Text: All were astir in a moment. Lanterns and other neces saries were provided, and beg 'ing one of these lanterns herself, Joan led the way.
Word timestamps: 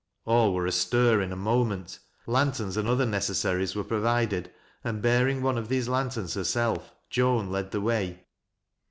All 0.25 0.55
were 0.55 0.65
astir 0.65 1.21
in 1.21 1.31
a 1.31 1.35
moment. 1.35 1.99
Lanterns 2.25 2.75
and 2.75 2.87
other 2.87 3.05
neces 3.05 3.35
saries 3.35 3.75
were 3.75 3.83
provided, 3.83 4.51
and 4.83 4.99
beg 4.99 5.27
'ing 5.29 5.43
one 5.43 5.59
of 5.59 5.69
these 5.69 5.87
lanterns 5.87 6.33
herself, 6.33 6.95
Joan 7.11 7.51
led 7.51 7.69
the 7.69 7.81
way. 7.81 8.25